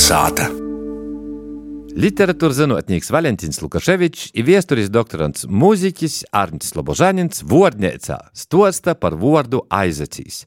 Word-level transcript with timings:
Kalnasāta. 0.00 0.46
Literatūras 2.00 2.56
zinātnieks 2.56 3.10
Valentīns 3.12 3.60
Lukaševičs 3.60 4.30
ir 4.32 4.46
viesturis 4.48 4.88
doktorants 4.88 5.44
mūziķis 5.44 6.22
Arnsts 6.32 6.72
Lobožanins 6.72 7.42
Vordniecā 7.44 8.16
stosta 8.32 8.94
par 8.96 9.18
vārdu 9.20 9.60
aizacīs. 9.68 10.46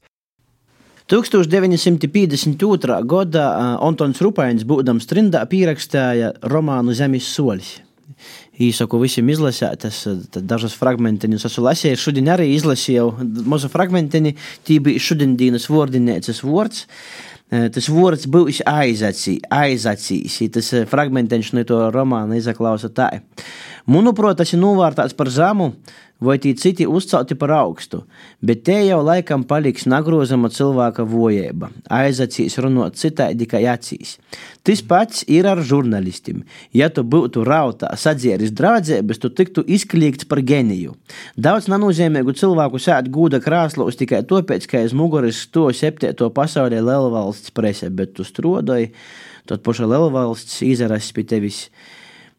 1952. 1.05 2.97
gadā 3.05 3.46
Antons 3.78 4.24
Rupains, 4.26 4.65
būdams 4.65 5.05
trindā, 5.05 5.46
pierakstīja 5.46 6.33
romānu 6.49 6.97
Zemes 6.97 7.28
solis. 7.29 7.76
Īsaku 8.58 9.04
visiem 9.04 9.29
izlasīt, 9.29 9.85
es 9.85 10.01
dažas 10.33 10.74
fragmentiņus 10.79 11.46
esmu 11.51 11.67
lasījis. 11.67 12.01
Šodien 12.01 12.31
arī 12.33 12.49
izlasīju 12.56 13.12
mazu 13.49 13.70
fragmentiņu, 13.70 14.33
tī 14.65 14.79
bija 14.81 15.01
šodienas 15.12 15.70
vārdinēcas 15.70 16.41
vārds. 16.41 16.88
Tas 17.53 17.89
vārds 17.93 18.25
būs 18.34 18.63
aizacīs, 18.66 19.43
aizacīs. 19.53 20.39
Tas 20.53 20.71
fragmentiņš 20.89 21.52
no 21.53 21.66
to 21.70 21.79
romāna 21.93 22.39
izaklausa 22.39 22.89
tā. 22.89 23.12
Manuprāt, 23.84 24.38
tas 24.40 24.54
ir 24.55 24.62
novērtēts 24.62 25.16
par 25.18 25.28
zemu, 25.28 25.73
vai 26.24 26.38
tie 26.40 26.54
citi 26.55 26.86
uzcelti 26.88 27.36
par 27.36 27.52
augstu, 27.52 28.04
bet 28.40 28.64
te 28.64 28.76
jau 28.86 29.02
laikam 29.04 29.44
paliks 29.44 29.84
nagrozama 29.90 30.48
cilvēka 30.54 31.04
vojēba, 31.10 31.70
aizacīs 31.91 32.55
runāt 32.64 32.96
citādi 33.02 33.48
kā 33.50 33.60
acīs. 33.74 34.16
Tas 34.64 34.80
pats 34.88 35.26
ir 35.27 35.50
ar 35.50 35.60
žurnālistiem. 35.60 36.44
Ja 36.72 36.88
tu 36.94 37.04
būtu 37.04 37.44
rautā, 37.48 37.91
sadzēris 38.00 38.54
draudzības, 38.55 39.20
tu 39.20 39.32
tiktu 39.36 39.66
izkliegts 39.68 40.27
par 40.30 40.40
geniju. 40.40 40.96
Daudz 41.36 41.68
nenozīmīgu 41.72 42.36
cilvēku 42.40 42.80
sēž 42.80 43.10
gūda 43.12 43.41
krāslos 43.44 44.00
tikai 44.00 44.24
tāpēc, 44.30 44.70
ka 44.70 44.80
aiz 44.84 44.96
muguras 44.96 45.44
to 45.52 45.68
septīto 45.76 46.30
pasaulē 46.32 46.80
lielvalsts 46.80 47.52
prese, 47.52 47.91
bet 47.91 48.16
tu 48.16 48.24
strodoji, 48.24 48.94
tad 49.50 49.66
paša 49.66 49.91
lielvalsts 49.91 50.63
izrasts 50.63 51.12
pie 51.12 51.27
tevis. 51.27 51.66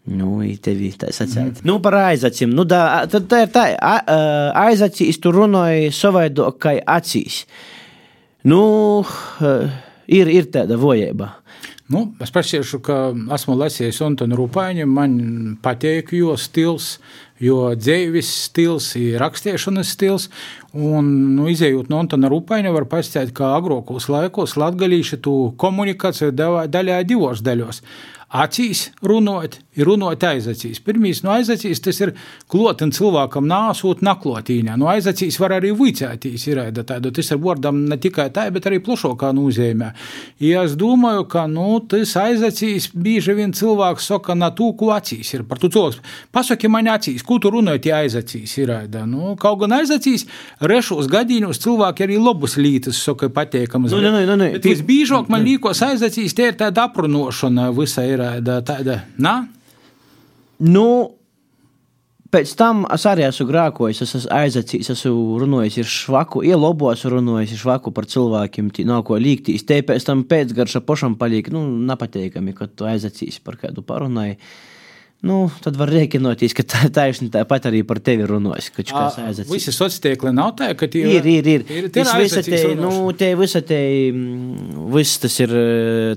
Nu, 0.04 0.42
tevi 0.60 0.90
tā 1.00 1.08
sacīt. 1.16 1.62
Mm. 1.62 1.68
Nu, 1.68 1.78
par 1.84 1.96
aizacīm. 2.02 2.52
Nu, 2.52 2.66
da, 2.68 3.06
tad 3.08 3.24
tā 3.30 3.44
ir 3.46 3.52
tā. 3.54 3.64
Aizacīs 4.60 5.16
tu 5.22 5.32
runāji 5.32 5.94
savaidok 5.96 6.58
kā 6.60 6.74
acīs. 6.96 7.44
Nu, 8.44 8.60
ir, 10.12 10.28
ir 10.28 10.50
tāda 10.52 10.76
vojēba. 10.80 11.30
Nu, 11.88 12.06
es 12.24 12.32
pasiešu, 12.32 12.80
ka 12.84 12.96
esmu 13.36 13.56
lasījis 13.60 14.02
Antonu 14.04 14.36
Rupāņu. 14.40 14.84
Man 14.88 15.16
patīk 15.64 16.14
jo 16.16 16.32
stils, 16.40 16.98
jo 17.40 17.58
dzīves 17.76 18.28
stils, 18.46 18.90
rakstīšanas 19.20 19.92
stils. 19.96 20.30
Un, 20.72 21.08
nu, 21.36 21.48
izējot 21.52 21.88
no 21.92 22.02
Antona 22.04 22.28
Rupāņa, 22.32 22.72
var 22.76 22.88
pastāstīt, 22.92 23.32
ka 23.36 23.54
agrākos 23.56 24.10
laikos 24.12 24.56
latgalīši 24.60 25.20
tu 25.24 25.34
komunikāciju 25.60 26.32
daļā 26.36 27.00
divos 27.08 27.44
daļos 27.44 27.80
acīs 28.34 28.88
runāt, 29.06 29.60
ir 29.78 29.86
runāt 29.86 30.24
aizacīs. 30.26 30.80
Pirmīs 30.82 31.22
no 31.22 31.32
aizacīs 31.36 31.80
tas 31.82 32.00
ir 32.02 32.12
klotin 32.50 32.90
cilvēkam 32.94 33.46
nāsūt 33.46 34.02
naklotīņā. 34.04 34.74
No 34.80 34.88
aizacīs 34.90 35.38
var 35.38 35.54
arī 35.58 35.70
vicētīs 35.78 36.46
ir 36.50 36.60
tāda, 36.82 37.12
tas 37.14 37.30
ir 37.30 37.40
vārdam 37.42 37.84
ne 37.90 37.98
tikai 38.00 38.26
tā, 38.34 38.48
bet 38.54 38.66
arī 38.66 38.80
plašākā 38.82 39.30
nozīmē. 39.36 39.92
Ja 40.42 40.64
es 40.66 40.74
domāju, 40.78 41.28
ka, 41.30 41.46
nu, 41.50 41.78
tas 41.90 42.16
aizacīs 42.18 42.90
bieži 42.94 43.36
vien 43.38 43.54
cilvēks 43.54 44.10
saka, 44.10 44.34
na 44.38 44.50
tū, 44.54 44.72
ko 44.78 44.90
acīs 44.96 45.30
ir. 45.36 45.46
Par 45.46 45.62
tu 45.62 45.70
cilvēks, 45.70 46.02
pasaki 46.34 46.70
man 46.72 46.90
acīs, 46.90 47.22
ko 47.26 47.38
tu 47.38 47.54
runāji, 47.54 47.86
ja 47.90 48.02
aizacīs 48.02 48.56
ir. 48.58 48.74
Nu, 49.06 49.36
kaut 49.40 49.60
gan 49.62 49.76
aizacīs, 49.78 50.26
rešos 50.64 51.06
gadījumos 51.12 51.62
cilvēki 51.62 52.08
arī 52.08 52.18
labus 52.18 52.58
lītas 52.58 52.98
saka 52.98 53.30
pateikamas. 53.30 53.94
Nu, 53.94 54.02
nu, 54.02 54.10
nu, 54.26 54.36
nu, 54.40 54.50
bet 54.56 54.66
visbiežāk 54.66 55.30
man 55.30 55.46
līkos 55.46 55.84
aizacīs, 55.86 56.34
tie 56.34 56.50
ir 56.50 56.58
tāda 56.58 56.88
apronošana 56.88 57.70
visai 57.76 58.08
ir 58.16 58.23
tāda, 58.24 58.58
tāda, 58.66 58.96
nā? 59.20 59.34
Nu, 60.64 60.86
pēc 62.34 62.52
tam 62.58 62.84
es 62.94 63.04
arī 63.10 63.26
esmu 63.28 63.46
grākojis, 63.50 64.02
es 64.04 64.14
esmu 64.20 64.32
aizacījis, 64.34 64.92
esmu 64.94 65.38
runājis 65.42 65.80
ar 65.82 65.90
švaku, 65.94 66.44
ielobos 66.48 67.04
runājis 67.10 67.56
ar 67.56 67.62
švaku 67.64 67.94
par 67.94 68.08
cilvēkiem, 68.10 68.70
tī 68.74 68.86
nav 68.88 69.04
ko 69.08 69.18
līgtīs. 69.20 69.66
Te 69.68 69.80
pēc 69.86 70.06
tam 70.08 70.24
pēcgarša 70.30 70.84
pašam 70.86 71.18
paliek, 71.20 71.50
nu, 71.54 71.66
nepateikami, 71.90 72.56
kad 72.56 72.74
tu 72.78 72.88
aizacīs 72.88 73.40
par 73.44 73.60
kādu 73.60 73.84
parunāju 73.86 74.38
nu, 75.24 75.36
tad 75.64 75.76
var 75.80 75.90
rēķinoties, 75.92 76.52
ka 76.56 76.64
tā 76.68 76.88
taisni 76.92 77.30
tāpat 77.32 77.68
arī 77.70 77.80
par 77.86 78.00
tevi 78.04 78.26
runās. 78.28 78.68
Visi 79.48 79.72
sociāli 79.72 80.32
nav 80.36 80.54
tā, 80.58 80.70
ka 80.78 80.88
tie 80.90 81.04
ir. 81.06 81.28
Ir, 81.30 81.48
ir, 81.54 81.64
ir. 81.70 81.88
Tas 81.94 82.12
visa 82.18 82.42
te, 82.44 82.60
nu, 82.78 83.08
te 83.16 83.30
visa 83.38 83.62
te, 83.64 83.78
mm, 84.10 84.84
viss 84.92 85.22
tas 85.22 85.38
ir 85.40 85.54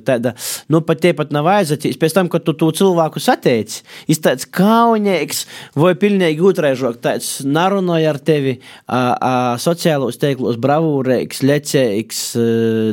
tāda, 0.08 0.34
nu, 0.74 0.81
pat 0.88 1.02
te 1.03 1.13
pat 1.18 1.31
nav 1.35 1.47
aizatīs. 1.53 2.00
Pēc 2.02 2.18
tam, 2.18 2.31
kad 2.34 2.44
tu 2.47 2.56
to 2.59 2.72
cilvēku 2.75 3.24
sateici, 3.24 3.84
ir 4.12 4.22
tāds 4.24 4.50
kaunīgs 4.59 5.46
vai 5.78 5.94
pilnīgi 6.00 6.44
otraižok, 6.52 7.00
tāds 7.03 7.31
narunāja 7.47 8.12
ar 8.12 8.22
tevi, 8.31 8.58
a, 8.85 9.02
a, 9.16 9.34
sociālos 9.62 10.19
teiklos 10.22 10.59
bravūrīgs, 10.64 11.44
lecīgs, 11.47 12.24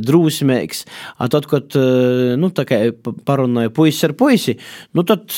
drūsmīgs, 0.06 0.86
a 1.18 1.30
tad, 1.32 1.50
kad, 1.50 1.74
nu, 2.38 2.54
tā 2.54 2.68
kā 2.68 2.84
parunāja 3.26 3.74
puisi 3.74 4.06
ar 4.06 4.14
puisi, 4.18 4.58
nu, 4.94 5.06
tad 5.06 5.32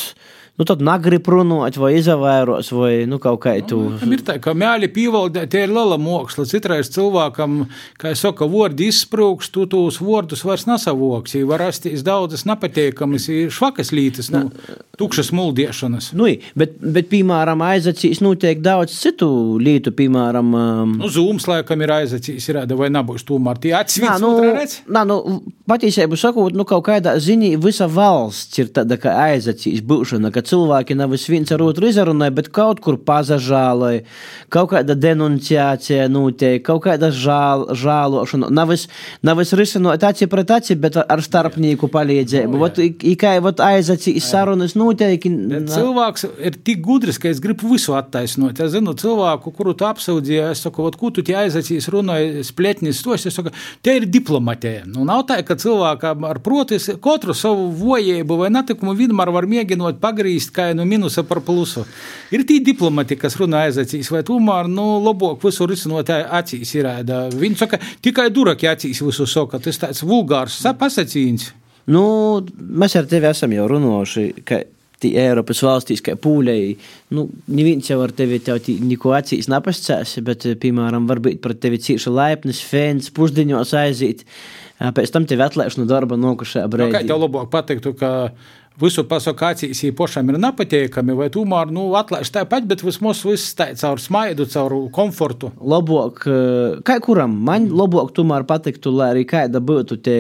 nu, 0.57 0.65
tad 0.65 0.83
negrib 0.85 1.29
runāt, 1.29 1.77
vai 1.81 1.93
izvairos, 1.99 2.71
vai 2.73 2.93
nu, 3.09 3.19
kaut 3.23 3.43
kā 3.45 3.55
tu. 3.69 3.81
Nu, 4.01 4.13
ir 4.17 4.23
tā, 4.25 4.39
ka 4.43 4.55
mēli 4.57 4.89
pīvaldē, 4.93 5.45
tie 5.53 5.67
ir 5.67 5.73
liela 5.73 5.99
māksla. 6.01 6.47
Citreiz 6.49 6.89
cilvēkam, 6.95 7.67
kā 8.01 8.15
es 8.15 8.25
saku, 8.25 8.49
vārdi 8.53 8.89
izsprūks, 8.91 9.51
tu 9.53 9.67
tos 9.71 10.01
vārdus 10.01 10.45
vairs 10.47 10.67
nesavoksi. 10.69 11.45
Var 11.47 11.65
rasties 11.67 12.05
daudzas 12.07 12.47
nepatīkamas, 12.49 13.29
švakas 13.53 13.93
lītas, 13.97 14.31
nu, 14.33 14.47
tukšas 14.97 15.33
muldiešanas. 15.37 16.13
Nu, 16.17 16.31
bet, 16.57 16.79
bet, 16.81 17.11
piemēram, 17.13 17.61
aizacīs 17.67 18.23
notiek 18.25 18.63
daudz 18.65 18.97
citu 18.97 19.29
lietu, 19.61 19.93
piemēram. 19.97 20.57
Um... 20.57 20.97
Nu, 21.03 21.13
zūms 21.13 21.49
laikam 21.51 21.85
ir 21.85 21.93
aizacīs, 21.99 22.49
ir 22.49 22.63
vai 22.77 22.89
nebūs 22.95 23.27
tomēr 23.29 23.61
tie 23.61 23.75
atsvīts. 23.77 24.25
Nu, 24.25 24.33
nā, 24.97 25.05
nu, 25.09 25.21
patiesību 25.69 26.17
sakot, 26.21 26.57
nu, 26.57 26.65
kaut 26.69 26.87
kādā 26.89 27.17
ziņā 27.21 27.53
visa 27.61 27.91
valsts 27.93 28.63
ir 28.63 28.73
tāda, 28.73 28.97
ka 29.01 29.13
aizacīs 29.27 29.85
būšana, 29.85 30.33
ka 30.33 30.46
cilvēki 30.47 30.97
nevis 30.99 31.27
viens 31.31 31.53
ar 31.55 31.63
otru 31.65 31.89
izrunāja, 31.91 32.35
bet 32.37 32.51
kaut 32.55 32.81
kur 32.85 32.99
pazažāloja, 32.99 34.05
kaut 34.53 34.71
kāda 34.73 34.97
denunciācija 34.99 36.07
notiek, 36.13 36.63
kaut 36.67 36.85
kāda 36.87 37.11
žāl, 37.15 37.67
žālošana. 37.77 38.51
Nevis, 38.55 38.87
nevis 39.27 39.55
risinot 39.59 40.05
aci 40.07 40.29
pret 40.31 40.53
aci, 40.57 40.77
bet 40.81 40.99
ar 41.03 41.23
starpnieku 41.25 41.91
palīdzību. 41.93 42.61
Vot, 42.61 42.81
kā 43.21 43.37
vot 43.45 43.63
aizacīs 43.65 44.31
sarunas 44.31 44.77
notiek. 44.79 45.27
Cilvēks 45.27 46.27
ir 46.49 46.59
tik 46.67 46.83
gudrs, 46.85 47.21
ka 47.23 47.31
es 47.33 47.41
gribu 47.43 47.73
visu 47.75 47.97
attaisnot. 47.99 48.61
Es 48.63 48.75
zinu 48.75 48.95
cilvēku, 48.99 49.53
kuru 49.57 49.75
tu 49.77 49.87
apsūdzīji, 49.89 50.43
es 50.53 50.65
saku, 50.67 50.87
vot, 50.87 50.99
ko 51.01 51.11
tu 51.15 51.25
tie 51.27 51.37
aizacīs 51.43 51.89
runāja 51.93 52.45
spļetnis 52.47 53.03
tos, 53.05 53.27
es 53.29 53.37
saku, 53.37 53.53
tie 53.85 53.99
ir 54.01 54.09
diplomatē. 54.11 54.75
Nu, 54.91 55.05
nav 55.09 55.27
tā, 55.29 55.41
ka 55.47 55.59
cilvēkam 55.61 56.27
ar 56.29 56.41
protis 56.45 56.89
katru 57.03 57.35
savu 57.37 57.69
vojēbu 57.77 58.41
vai 58.43 58.51
netikumu 58.55 58.95
vidmar 58.99 59.31
var 59.35 59.49
mēģinot 59.51 60.01
pagrīzt 60.03 60.36
grīzt 60.37 60.53
kā 60.55 60.75
no 60.75 60.85
minusa 60.85 61.25
par 61.25 61.41
plusu. 61.41 61.85
Ir 62.31 62.45
tī 62.45 62.61
diplomati, 62.65 63.17
kas 63.17 63.37
runā 63.37 63.67
aizacīs, 63.67 64.11
vai 64.11 64.23
tomēr, 64.23 64.69
nu, 64.69 65.01
labāk 65.03 65.43
visu 65.45 65.67
risinot 65.67 66.11
acīs 66.11 66.75
ir. 66.77 66.87
Viņi 67.37 67.57
saka, 67.57 67.81
tikai 68.03 68.31
duraki 68.31 68.69
acīs 68.69 69.03
visu 69.03 69.27
saka, 69.27 69.59
tas 69.59 69.79
tāds 69.79 70.03
vulgārs 70.05 70.63
pasacīns. 70.79 71.53
Nu, 71.87 72.43
mēs 72.59 72.97
ar 72.99 73.07
tevi 73.07 73.29
esam 73.31 73.53
jau 73.55 73.69
runājuši, 73.71 74.33
ka 74.45 74.65
Eiropas 75.07 75.61
valstīs, 75.63 76.01
kā 76.03 76.17
pūlēji, 76.19 76.79
nu, 77.15 77.29
neviens 77.53 77.87
jau 77.87 78.01
ar 78.03 78.11
tevi 78.17 78.41
neko 78.83 79.13
acīs 79.15 79.47
nepascēs, 79.53 80.17
bet, 80.27 80.49
piemēram, 80.59 81.07
varbūt 81.07 81.39
par 81.45 81.55
tevi 81.55 81.79
cieši 81.79 82.11
laipnis, 82.11 82.63
fēns, 82.65 83.13
pusdiņos 83.15 83.75
aiziet, 83.77 84.25
pēc 84.81 85.13
tam 85.15 85.29
tevi 85.29 85.47
atlaiž 85.47 85.79
no 85.79 85.87
darba 85.87 86.19
nokušajā 86.19 86.67
brīdī. 86.73 86.91
Nu, 86.91 86.97
kā 86.97 87.05
tev 87.07 87.23
labāk 87.23 87.53
patiktu, 87.53 87.95
ka 88.01 88.11
visu 88.81 89.05
pasakācijas 89.09 89.81
īpašam 89.89 90.31
ir 90.31 90.39
nepatīkami, 90.43 91.17
vai 91.17 91.29
tomēr 91.33 91.73
nu, 91.75 91.87
atlaiž 91.99 92.31
tāpat, 92.35 92.67
bet 92.69 92.85
vismaz 92.85 93.23
viss 93.27 93.55
tā 93.57 93.71
caur 93.79 94.01
smaidu, 94.03 94.47
caur 94.53 94.77
komfortu. 94.95 95.53
Labāk, 95.61 96.23
eh, 96.29 96.77
kā 96.87 96.99
kuram 97.05 97.39
man 97.49 97.71
labāk 97.71 98.13
tomēr 98.17 98.47
patiktu, 98.49 98.93
lai 98.93 99.11
arī 99.15 99.25
kāda 99.29 99.61
būtu 99.61 100.01
te, 100.03 100.19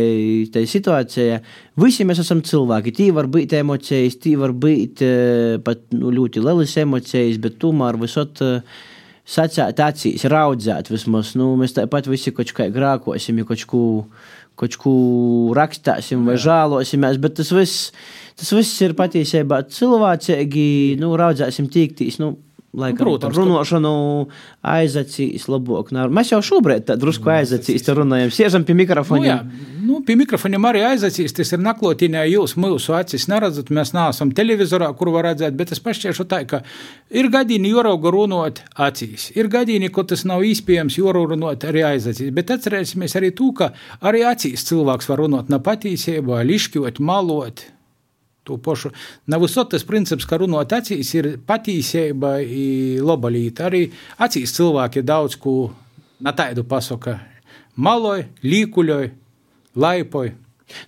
te 0.52 0.64
situācija. 0.64 1.40
Visi 1.76 2.08
mēs 2.08 2.24
esam 2.24 2.40
cilvēki, 2.40 2.96
tī 2.96 3.12
var 3.12 3.28
būt 3.28 3.52
emocijas, 3.60 4.16
tī 4.16 4.36
var 4.40 4.56
būt 4.56 5.04
eh, 5.04 5.56
pat 5.64 5.84
nu, 5.92 6.10
ļoti 6.10 6.44
lielas 6.44 6.76
emocijas, 6.76 7.40
bet 7.42 7.58
tomēr 7.62 8.00
visot. 8.00 8.40
Uh, 8.40 8.84
sacīt, 9.26 9.80
acīs, 9.82 10.24
raudzēt 10.30 10.90
vismaz. 10.92 11.34
Nu, 11.38 11.52
mēs 11.58 11.74
tāpat 11.76 12.08
visi 12.10 12.32
kaut 12.34 12.52
kā 12.56 12.68
grākosim, 12.72 13.42
kaut 13.48 13.64
ko, 13.68 13.82
kaut 14.56 14.76
ko 14.80 14.92
rakstāsim 15.56 16.24
vai 16.28 16.38
žēlosimies, 16.40 17.20
bet 17.20 17.36
tas 17.40 17.52
viss, 17.52 17.90
tas 18.38 18.52
viss 18.56 18.82
ir 18.84 18.96
patiesībā 18.96 19.62
cilvēcīgi, 19.76 20.68
nu, 21.02 21.12
raudzēsim 21.20 21.68
tīktīs. 21.72 22.20
Nu, 22.22 22.34
laikam, 22.76 23.06
Protams, 23.06 23.36
runāšanu 23.40 23.92
aizacīs 24.66 25.46
labāk. 25.50 25.92
Mēs 26.12 26.32
jau 26.34 26.40
šobrīd 26.44 26.90
drusku 27.00 27.30
aizacīs, 27.32 27.84
te 27.86 27.94
runājam, 27.96 28.32
siežam 28.34 28.64
pie 28.68 28.74
Nu, 28.76 28.80
mikrofoniem. 28.82 29.26
jā, 29.26 29.76
nu, 29.86 30.00
pie 30.06 30.16
mikrofoniem 30.20 30.64
arī 30.68 30.82
aizacīs. 30.90 31.32
Tas 31.36 31.52
ir 31.56 31.62
naklotīnē, 31.64 32.24
jūs 32.30 32.56
mūsu 32.60 32.94
acis 32.98 33.28
neredzat. 33.32 33.70
Mēs 33.74 33.94
neesam 33.96 34.32
televizorā, 34.36 34.90
kur 34.98 35.10
var 35.14 35.30
redzēt, 35.30 35.56
bet 35.56 35.72
es 35.72 35.80
pašķiešu 35.80 36.26
tā, 36.28 36.42
ka 36.48 36.62
ir 37.10 37.28
gadījumi 37.32 37.72
jorauga 37.72 38.12
runāt 38.14 38.60
acīs. 38.76 39.30
Ir 39.36 39.48
gadījumi, 39.52 39.90
ko 39.94 40.04
tas 40.04 40.24
nav 40.28 40.44
iespējams 40.46 40.98
jorunāt 41.00 41.64
arī 41.68 41.84
aizacīs. 41.94 42.32
Bet 42.36 42.52
atcerēsimies 42.56 43.16
arī 43.16 43.32
to, 43.36 43.52
ka 43.56 43.72
arī 44.02 44.24
acīs 44.28 44.66
cilvēks 44.68 45.08
var 45.08 45.24
runāt 45.24 45.48
ne 45.52 45.58
patīsībā, 45.58 46.42
lišķot, 46.44 47.00
malot. 47.00 47.64
To 48.46 48.56
pašu. 48.62 48.92
Nav 49.26 49.42
visot 49.42 49.72
tas 49.72 49.84
princips, 49.86 50.26
ka 50.28 50.38
runāt 50.38 50.70
acīs 50.76 51.10
ir 51.18 51.32
patīsība, 51.46 52.36
laba 53.02 53.30
lieta. 53.32 53.66
Arī 53.66 53.88
acīs 54.22 54.54
cilvēki 54.54 55.02
daudz 55.06 55.34
ko 55.42 55.56
na 56.22 56.32
tādu 56.36 56.64
pasaka. 56.68 57.18
Maloj, 57.76 58.22
līkuļoj, 58.46 59.10
laipoj. 59.76 60.28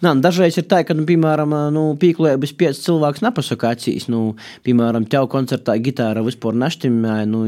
Nā, 0.02 0.12
dažreiz 0.18 0.58
ir 0.58 0.66
tā, 0.66 0.80
ka, 0.86 0.94
nu, 0.96 1.04
piemēram, 1.06 1.52
nu, 1.74 1.84
pīklējums 2.02 2.54
pieci 2.58 2.82
cilvēks 2.88 3.22
nepasaka 3.22 3.72
acīs. 3.76 4.08
Nu, 4.10 4.34
piemēram, 4.66 5.06
tev 5.10 5.28
koncertā 5.30 5.76
gitāra 5.82 6.24
vispār 6.26 6.58
naštimē, 6.58 7.20
nu, 7.30 7.44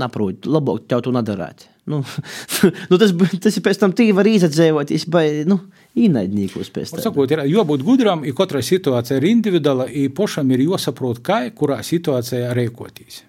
naprot, 0.00 0.48
labāk 0.48 0.84
tev 0.90 1.06
to 1.06 1.14
nedarāt. 1.16 1.70
Nu, 1.90 2.02
nu, 2.90 3.00
tas, 3.00 3.14
tas 3.46 3.56
ir 3.56 3.64
pēc 3.64 3.80
tam 3.80 3.96
tī 3.96 4.10
var 4.16 4.28
izadzēvoties, 4.28 5.08
vai, 5.12 5.24
nu, 5.48 5.58
īnaidnīkos 5.98 6.70
pēc 6.74 6.94
tam. 6.94 7.04
sakot, 7.08 7.32
ir 7.32 7.46
jābūt 7.48 7.86
gudram, 7.86 8.26
ja 8.28 8.36
katra 8.36 8.62
situācija 8.64 9.18
ir 9.18 9.30
individuāla, 9.32 9.88
ja 9.88 10.12
pašam 10.14 10.52
ir 10.52 10.68
jāsaprot, 10.68 11.24
kā 11.24 11.42
kurā 11.56 11.80
situācijā 11.86 12.52
rīkoties. 12.56 13.24